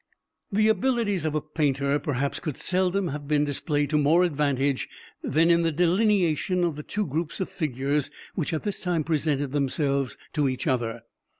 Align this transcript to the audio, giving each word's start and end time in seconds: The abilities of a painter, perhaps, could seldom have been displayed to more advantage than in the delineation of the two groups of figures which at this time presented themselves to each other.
The 0.51 0.67
abilities 0.67 1.25
of 1.25 1.35
a 1.35 1.41
painter, 1.41 1.99
perhaps, 1.99 2.39
could 2.39 2.57
seldom 2.57 3.09
have 3.09 3.27
been 3.27 3.43
displayed 3.43 3.91
to 3.91 3.99
more 3.99 4.23
advantage 4.23 4.89
than 5.21 5.51
in 5.51 5.61
the 5.61 5.71
delineation 5.71 6.63
of 6.63 6.75
the 6.75 6.81
two 6.81 7.05
groups 7.05 7.39
of 7.39 7.49
figures 7.51 8.09
which 8.33 8.51
at 8.51 8.63
this 8.63 8.81
time 8.81 9.03
presented 9.03 9.51
themselves 9.51 10.17
to 10.33 10.49
each 10.49 10.65
other. 10.65 11.01